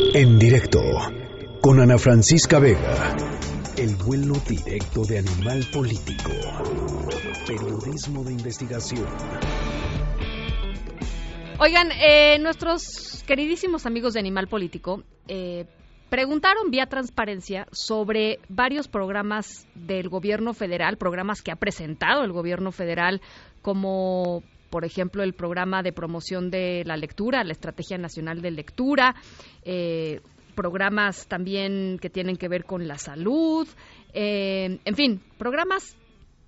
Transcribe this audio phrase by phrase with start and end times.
[0.00, 0.80] En directo
[1.60, 3.16] con Ana Francisca Vega.
[3.76, 6.30] El vuelo directo de Animal Político.
[7.44, 9.06] Periodismo de investigación.
[11.58, 15.66] Oigan, eh, nuestros queridísimos amigos de Animal Político eh,
[16.10, 22.70] preguntaron vía transparencia sobre varios programas del gobierno federal, programas que ha presentado el gobierno
[22.70, 23.20] federal
[23.62, 29.14] como por ejemplo, el programa de promoción de la lectura, la Estrategia Nacional de Lectura,
[29.62, 30.20] eh,
[30.54, 33.68] programas también que tienen que ver con la salud,
[34.12, 35.96] eh, en fin, programas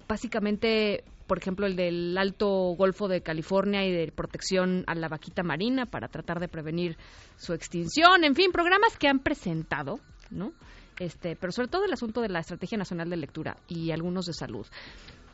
[0.09, 5.42] básicamente, por ejemplo, el del Alto Golfo de California y de protección a la vaquita
[5.42, 6.97] marina para tratar de prevenir
[7.37, 10.00] su extinción, en fin, programas que han presentado,
[10.30, 10.52] ¿no?
[10.98, 14.34] Este, pero sobre todo el asunto de la Estrategia Nacional de Lectura y algunos de
[14.34, 14.66] salud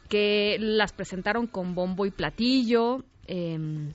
[0.09, 3.05] que las presentaron con bombo y platillo.
[3.27, 3.93] Em,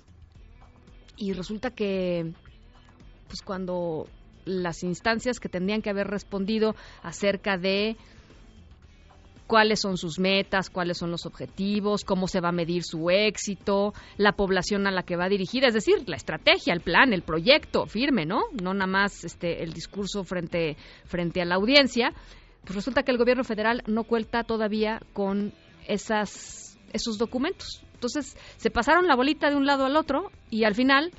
[1.18, 2.34] y resulta que,
[3.28, 4.08] pues cuando
[4.46, 7.96] las instancias que tendrían que haber respondido acerca de
[9.52, 13.94] cuáles son sus metas, cuáles son los objetivos, cómo se va a medir su éxito,
[14.16, 17.86] la población a la que va dirigida, es decir, la estrategia, el plan, el proyecto
[17.86, 18.44] firme, ¿no?
[18.62, 22.14] No nada más este el discurso frente frente a la audiencia.
[22.62, 25.52] Pues resulta que el gobierno federal no cuenta todavía con
[25.88, 27.84] esas, esos documentos.
[27.94, 31.12] Entonces, se pasaron la bolita de un lado al otro y al final,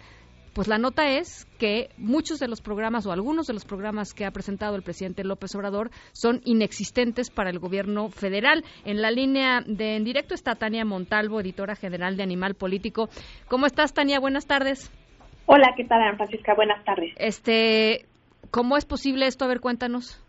[0.52, 4.24] pues la nota es que muchos de los programas o algunos de los programas que
[4.24, 8.64] ha presentado el presidente López Obrador son inexistentes para el gobierno federal.
[8.84, 13.08] En la línea de en directo está Tania Montalvo, editora general de Animal Político.
[13.48, 14.19] ¿Cómo estás, Tania?
[14.19, 14.91] Buenas tardes.
[15.47, 16.54] Hola, ¿qué tal, Ana Francisca?
[16.54, 17.12] Buenas tardes.
[17.16, 18.06] Este,
[18.50, 19.44] ¿cómo es posible esto?
[19.44, 20.20] A ver, cuéntanos.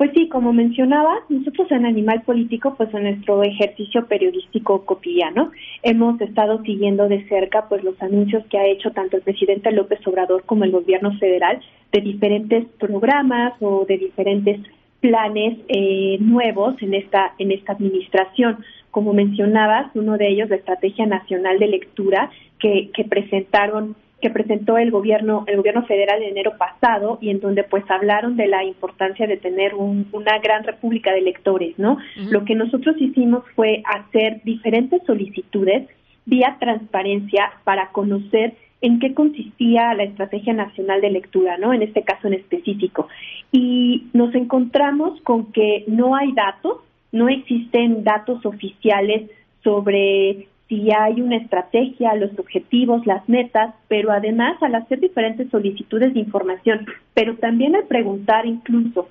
[0.00, 5.50] Pues sí, como mencionaba, nosotros en Animal Político, pues en nuestro ejercicio periodístico cotidiano,
[5.82, 10.00] hemos estado siguiendo de cerca pues los anuncios que ha hecho tanto el presidente López
[10.06, 11.60] Obrador como el gobierno federal
[11.92, 14.62] de diferentes programas o de diferentes
[15.00, 18.64] planes eh, nuevos en esta en esta administración.
[18.90, 24.78] Como mencionabas, uno de ellos la Estrategia Nacional de Lectura que, que presentaron que presentó
[24.78, 28.64] el gobierno el gobierno federal en enero pasado y en donde pues hablaron de la
[28.64, 31.98] importancia de tener una gran república de lectores, ¿no?
[32.30, 35.88] Lo que nosotros hicimos fue hacer diferentes solicitudes
[36.26, 41.72] vía transparencia para conocer en qué consistía la estrategia nacional de lectura, ¿no?
[41.72, 43.08] En este caso en específico.
[43.52, 46.78] Y nos encontramos con que no hay datos,
[47.12, 49.30] no existen datos oficiales
[49.62, 56.14] sobre si hay una estrategia, los objetivos, las metas, pero además al hacer diferentes solicitudes
[56.14, 59.08] de información, pero también al preguntar incluso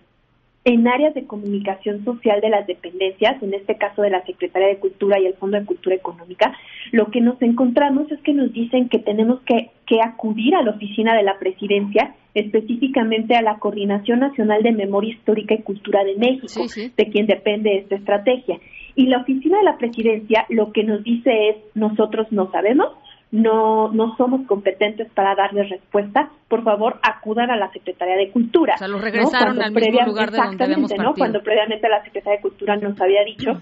[0.63, 4.77] en áreas de comunicación social de las dependencias, en este caso de la Secretaría de
[4.77, 6.53] Cultura y el Fondo de Cultura Económica,
[6.91, 10.71] lo que nos encontramos es que nos dicen que tenemos que, que acudir a la
[10.71, 16.15] oficina de la presidencia, específicamente a la Coordinación Nacional de Memoria Histórica y Cultura de
[16.15, 16.63] México,
[16.95, 18.59] de quien depende esta estrategia.
[18.95, 22.87] Y la oficina de la presidencia lo que nos dice es, nosotros no sabemos,
[23.31, 28.73] no, no somos competentes para darles respuesta, por favor acudan a la Secretaría de Cultura.
[28.75, 31.13] O sea, lo regresaron al mismo lugar de donde habíamos ¿no?
[31.13, 33.61] Cuando previamente la Secretaría de Cultura nos había dicho,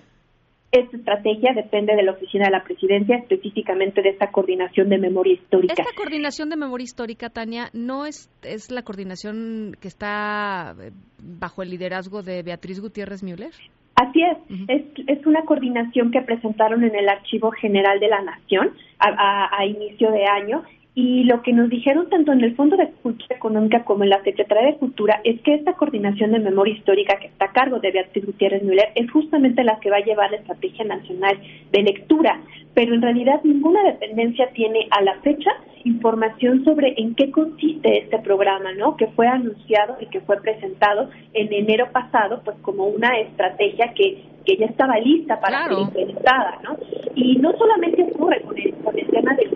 [0.71, 5.33] esta estrategia depende de la Oficina de la Presidencia, específicamente de esta coordinación de memoria
[5.33, 5.75] histórica.
[5.77, 11.61] Esta coordinación de memoria histórica, Tania, no es, es la coordinación que está eh, bajo
[11.61, 13.53] el liderazgo de Beatriz Gutiérrez Müller.
[13.97, 14.37] Así es,
[14.67, 18.69] es, es, una coordinación que presentaron en el Archivo General de la Nación
[18.99, 20.61] a, inicio de año
[20.93, 24.23] y lo que nos dijeron tanto en el Fondo de Cultura Económica como en la
[24.23, 27.91] Secretaría de Cultura es que esta coordinación de memoria histórica que está a cargo de
[27.91, 31.39] Beatriz Gutiérrez Müller es justamente la que va a llevar la Estrategia Nacional
[31.71, 32.39] de Lectura,
[32.77, 35.49] pero en realidad ninguna dependencia tiene a la fecha
[35.83, 38.95] información sobre en qué consiste este programa, ¿no?
[38.95, 44.23] Que fue anunciado y que fue presentado en enero pasado, pues como una estrategia que,
[44.45, 46.77] que ya estaba lista para ser implementada, ¿no?
[47.15, 49.49] Y no solamente ocurre con el, con el tema del,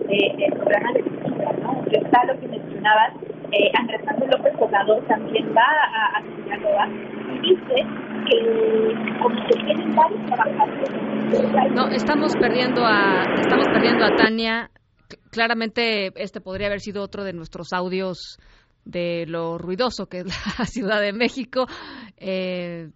[0.54, 1.04] programa de
[1.90, 3.12] que está lo que mencionabas,
[3.52, 6.88] eh, Andrés Manuel López Obrador también va a, a Sinaloa
[7.40, 7.86] y dice
[8.24, 8.62] que.
[11.74, 14.70] No, estamos perdiendo a, estamos perdiendo a Tania.
[15.30, 18.38] Claramente este podría haber sido otro de nuestros audios
[18.84, 20.32] de lo ruidoso que es la
[20.66, 21.66] Ciudad de México.
[22.16, 22.90] Eh,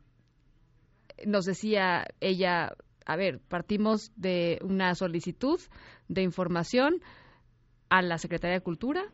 [1.25, 2.73] nos decía ella,
[3.07, 5.61] a ver, partimos de una solicitud
[6.09, 7.01] de información
[7.89, 9.05] a la Secretaría de Cultura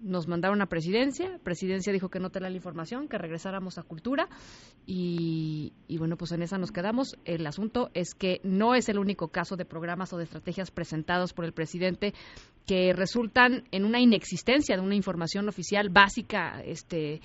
[0.00, 4.28] nos mandaron a presidencia, presidencia dijo que no tenía la información, que regresáramos a cultura
[4.86, 7.16] y, bueno, pues en esa nos quedamos.
[7.24, 11.32] El asunto es que no es el único caso de programas o de estrategias presentados
[11.32, 12.14] por el presidente
[12.66, 17.20] que resultan en una inexistencia de una información oficial básica, este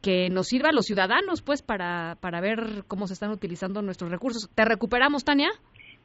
[0.00, 4.10] que nos sirva a los ciudadanos, pues, para, para ver cómo se están utilizando nuestros
[4.12, 4.48] recursos.
[4.54, 5.50] ¿Te recuperamos, Tania?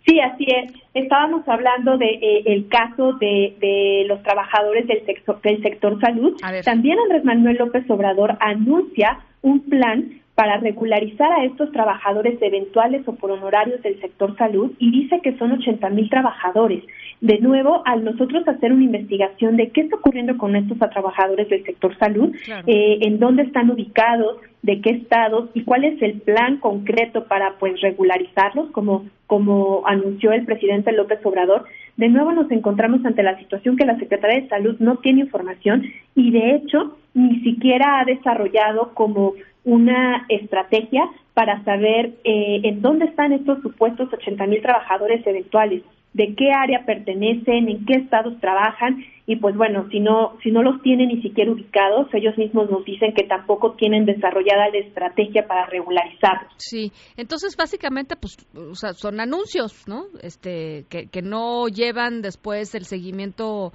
[0.06, 0.74] Sí, así es.
[0.94, 6.36] Estábamos hablando de eh, el caso de, de, los trabajadores del sector, del sector salud.
[6.66, 13.14] También Andrés Manuel López Obrador anuncia un plan para regularizar a estos trabajadores eventuales o
[13.14, 16.84] por honorarios del sector salud y dice que son 80 mil trabajadores.
[17.22, 21.64] De nuevo, al nosotros hacer una investigación de qué está ocurriendo con estos trabajadores del
[21.64, 22.36] sector salud,
[22.66, 27.58] eh, en dónde están ubicados, de qué estados y cuál es el plan concreto para
[27.60, 31.66] pues regularizarlos, como, como anunció el presidente López Obrador,
[31.98, 35.84] de nuevo nos encontramos ante la situación que la Secretaría de Salud no tiene información
[36.16, 39.34] y de hecho ni siquiera ha desarrollado como
[39.66, 45.84] una estrategia para saber eh, en dónde están estos supuestos 80 mil trabajadores eventuales,
[46.14, 50.62] de qué área pertenecen, en qué estados trabajan y pues bueno, si no si no
[50.62, 55.48] los tienen ni siquiera ubicados, ellos mismos nos dicen que tampoco tienen desarrollada la estrategia
[55.48, 56.54] para regularizarlos.
[56.58, 60.06] Sí, entonces básicamente pues o sea, son anuncios, ¿no?
[60.22, 63.72] Este que, que no llevan después el seguimiento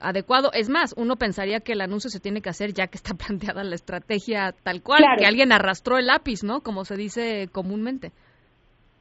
[0.00, 0.50] adecuado.
[0.52, 3.64] Es más, uno pensaría que el anuncio se tiene que hacer ya que está planteada
[3.64, 6.60] la estrategia tal cual, que alguien arrastró el lápiz, ¿no?
[6.60, 8.12] Como se dice comúnmente.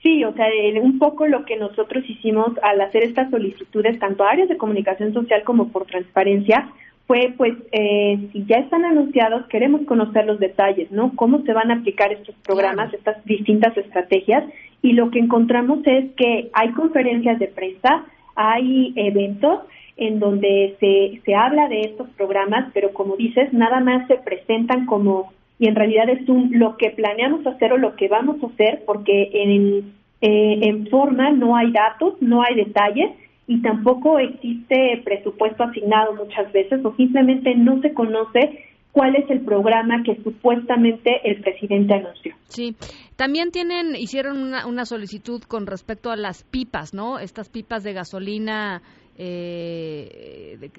[0.05, 0.45] Sí, o sea,
[0.83, 5.13] un poco lo que nosotros hicimos al hacer estas solicitudes, tanto a áreas de comunicación
[5.13, 6.69] social como por transparencia,
[7.07, 11.15] fue, pues, eh, si ya están anunciados, queremos conocer los detalles, ¿no?
[11.15, 14.43] Cómo se van a aplicar estos programas, estas distintas estrategias,
[14.83, 18.05] y lo que encontramos es que hay conferencias de prensa,
[18.35, 19.61] hay eventos,
[19.97, 24.85] en donde se, se habla de estos programas, pero como dices, nada más se presentan
[24.85, 28.47] como, y en realidad es un, lo que planeamos hacer o lo que vamos a
[28.47, 33.11] hacer, porque en, eh, en forma no hay datos, no hay detalles
[33.47, 39.41] y tampoco existe presupuesto asignado muchas veces o simplemente no se conoce cuál es el
[39.41, 42.33] programa que supuestamente el presidente anunció.
[42.47, 42.75] Sí,
[43.17, 47.19] también tienen, hicieron una, una solicitud con respecto a las pipas, ¿no?
[47.19, 48.81] Estas pipas de gasolina
[49.17, 50.69] eh,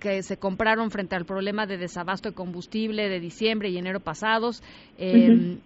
[0.00, 4.62] que se compraron frente al problema de desabasto de combustible de diciembre y enero pasados.
[4.98, 5.58] Em,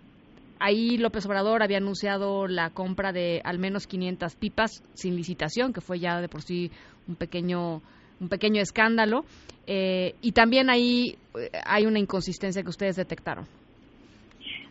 [0.58, 5.80] ahí López Obrador había anunciado la compra de al menos 500 pipas sin licitación, que
[5.80, 6.70] fue ya de por sí
[7.06, 7.82] un pequeño
[8.20, 9.24] un pequeño escándalo.
[9.66, 13.46] Eh, y también ahí eh, hay una inconsistencia que ustedes detectaron.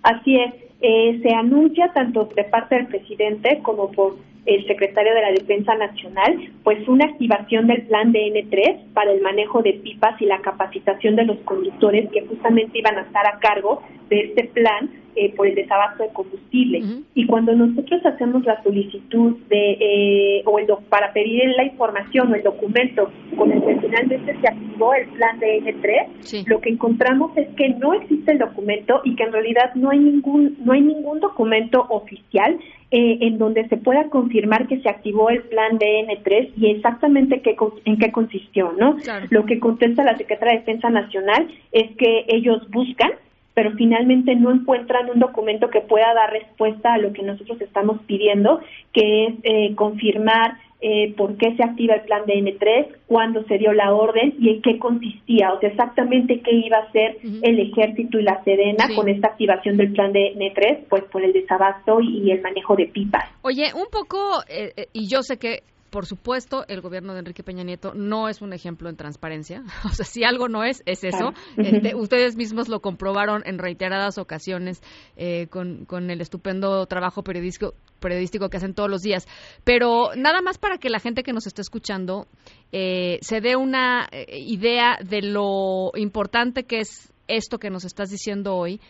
[0.03, 5.21] Así es, eh, se anuncia tanto de parte del presidente como por el secretario de
[5.21, 10.21] la Defensa Nacional, pues una activación del plan de N3 para el manejo de pipas
[10.21, 14.43] y la capacitación de los conductores que justamente iban a estar a cargo de este
[14.43, 16.81] plan eh, por el desabasto de combustible.
[17.15, 22.35] Y cuando nosotros hacemos la solicitud de eh, o el para pedir la información o
[22.35, 27.35] el documento con el que finalmente se activó el plan de N3, lo que encontramos
[27.37, 30.81] es que no existe el documento y que en realidad no hay ningún no hay
[30.81, 32.57] ningún documento oficial
[32.95, 37.41] eh, en donde se pueda confirmar que se activó el plan de N3 y exactamente
[37.41, 37.55] qué,
[37.85, 38.97] en qué consistió, ¿no?
[39.31, 43.11] Lo que contesta la Secretaría de Defensa Nacional es que ellos buscan
[43.53, 48.01] pero finalmente no encuentran un documento que pueda dar respuesta a lo que nosotros estamos
[48.07, 48.59] pidiendo,
[48.91, 53.57] que es eh, confirmar eh, por qué se activa el plan de N3, cuándo se
[53.57, 57.59] dio la orden y en qué consistía, o sea, exactamente qué iba a hacer el
[57.59, 62.01] ejército y la Sedena con esta activación del plan de N3, pues por el desabasto
[62.01, 63.23] y, el manejo de pipas.
[63.43, 64.17] Oye, un poco,
[64.49, 65.59] eh, y yo sé que
[65.93, 69.63] por supuesto, el gobierno de Enrique Peña Nieto no es un ejemplo en transparencia.
[69.85, 71.33] O sea, si algo no es, es eso.
[71.55, 74.81] Este, ustedes mismos lo comprobaron en reiteradas ocasiones
[75.17, 79.27] eh, con, con, el estupendo trabajo periodístico, periodístico que hacen todos los días.
[79.63, 82.25] Pero nada más para que la gente que nos esté escuchando
[82.71, 88.09] eh, se dé una eh, idea de lo importante que es esto que nos estás
[88.09, 88.81] diciendo hoy.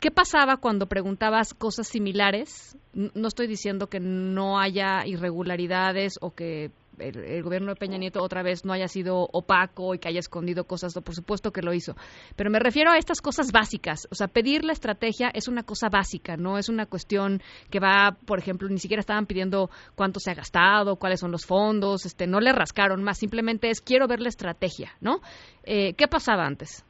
[0.00, 2.74] ¿Qué pasaba cuando preguntabas cosas similares?
[2.94, 8.42] No estoy diciendo que no haya irregularidades o que el, gobierno de Peña Nieto otra
[8.42, 11.96] vez no haya sido opaco y que haya escondido cosas, por supuesto que lo hizo.
[12.34, 14.08] Pero me refiero a estas cosas básicas.
[14.10, 18.16] O sea, pedir la estrategia es una cosa básica, no es una cuestión que va,
[18.24, 22.26] por ejemplo, ni siquiera estaban pidiendo cuánto se ha gastado, cuáles son los fondos, este,
[22.26, 25.20] no le rascaron más, simplemente es quiero ver la estrategia, ¿no?
[25.64, 26.84] Eh, ¿Qué pasaba antes?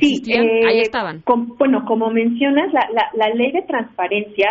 [0.00, 0.46] ¿Existían?
[0.66, 1.22] Ahí estaban.
[1.58, 4.50] bueno, como mencionas, la, la, ley de transparencia,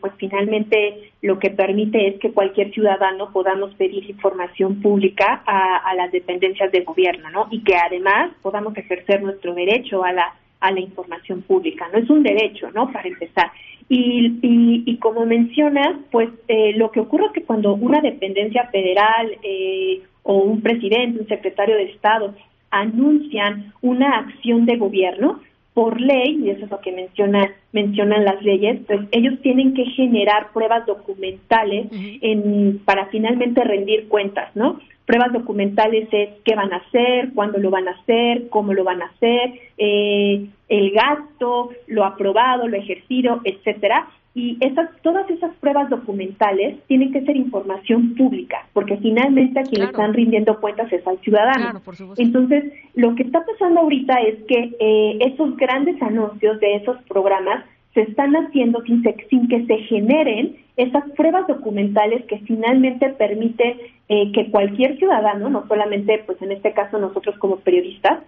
[0.00, 5.94] pues finalmente lo que permite es que cualquier ciudadano podamos pedir información pública a, a
[5.94, 7.48] las dependencias de gobierno, ¿no?
[7.50, 12.10] Y que además podamos ejercer nuestro derecho a la a la información pública, no es
[12.10, 12.90] un derecho, ¿no?
[12.92, 13.50] Para empezar.
[13.90, 19.34] Y, y, como mencionas, pues eh, lo que ocurre es que cuando una dependencia federal
[19.42, 22.34] eh, o un presidente, un secretario de Estado
[22.70, 25.40] anuncian una acción de gobierno,
[25.78, 29.84] por ley, y eso es lo que menciona, mencionan las leyes, pues ellos tienen que
[29.84, 34.80] generar pruebas documentales en, para finalmente rendir cuentas, ¿no?
[35.06, 39.02] Pruebas documentales es qué van a hacer, cuándo lo van a hacer, cómo lo van
[39.02, 44.08] a hacer, eh, el gasto, lo aprobado, lo ejercido, etcétera.
[44.38, 49.82] Y esas, todas esas pruebas documentales tienen que ser información pública, porque finalmente a quien
[49.82, 51.82] están rindiendo cuentas es al ciudadano.
[52.16, 57.64] Entonces, lo que está pasando ahorita es que eh, esos grandes anuncios de esos programas
[57.94, 63.76] se están haciendo sin, sin que se generen esas pruebas documentales que finalmente permiten
[64.08, 68.20] eh, que cualquier ciudadano, no solamente, pues en este caso nosotros como periodistas,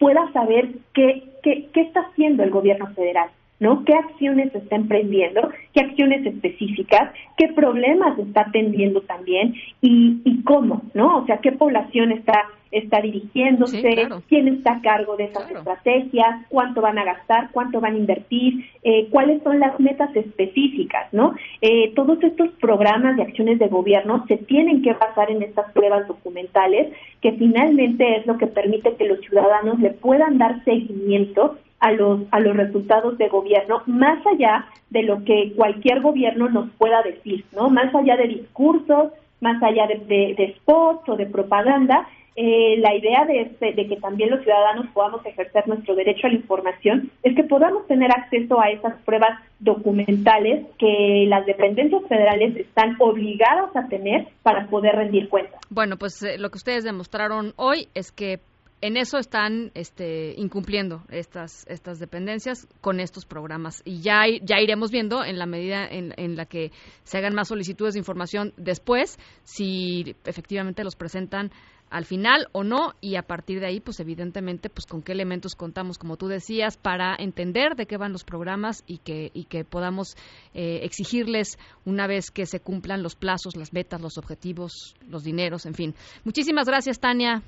[0.00, 3.28] pueda saber qué, qué, qué está haciendo el gobierno federal.
[3.60, 3.84] ¿No?
[3.84, 5.50] ¿Qué acciones está emprendiendo?
[5.72, 7.12] ¿Qué acciones específicas?
[7.36, 9.54] ¿Qué problemas está atendiendo también?
[9.80, 11.18] ¿Y, y cómo, no?
[11.18, 16.80] O sea, ¿qué población está está dirigiéndose, quién está a cargo de esas estrategias, cuánto
[16.80, 21.34] van a gastar, cuánto van a invertir, eh, cuáles son las metas específicas, ¿no?
[21.60, 26.08] Eh, todos estos programas de acciones de gobierno se tienen que basar en estas pruebas
[26.08, 31.92] documentales, que finalmente es lo que permite que los ciudadanos le puedan dar seguimiento a
[31.92, 37.02] los a los resultados de gobierno más allá de lo que cualquier gobierno nos pueda
[37.02, 37.68] decir, ¿no?
[37.70, 43.26] Más allá de discursos, más allá de, de spots o de propaganda, eh, la idea
[43.26, 47.36] de, este, de que también los ciudadanos podamos ejercer nuestro derecho a la información es
[47.36, 53.86] que podamos tener acceso a esas pruebas documentales que las dependencias federales están obligadas a
[53.88, 55.60] tener para poder rendir cuentas.
[55.68, 58.38] Bueno, pues eh, lo que ustedes demostraron hoy es que
[58.82, 63.80] en eso están este, incumpliendo estas, estas dependencias con estos programas.
[63.84, 66.72] Y ya, iremos viendo en la medida en, en, la que
[67.04, 71.52] se hagan más solicitudes de información después, si efectivamente los presentan
[71.90, 72.94] al final o no.
[73.00, 76.76] Y a partir de ahí pues evidentemente pues con qué elementos contamos como tú decías
[76.76, 80.16] para entender de qué van los programas y que y que podamos
[80.54, 85.66] eh, exigirles una vez que se cumplan los plazos las metas los objetivos los dineros
[85.66, 85.94] en fin.
[86.24, 87.42] Muchísimas gracias Tania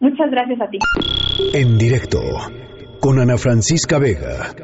[0.00, 0.78] muchas gracias a ti.
[1.54, 2.20] En directo
[3.00, 4.54] con Ana Francisca Vega